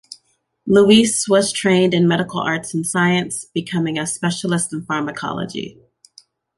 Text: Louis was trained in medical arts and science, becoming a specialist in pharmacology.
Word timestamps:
Louis 0.65 1.25
was 1.29 1.51
trained 1.51 1.93
in 1.93 2.07
medical 2.07 2.39
arts 2.39 2.73
and 2.73 2.87
science, 2.87 3.45
becoming 3.45 3.99
a 3.99 4.07
specialist 4.07 4.73
in 4.73 4.83
pharmacology. 4.83 5.79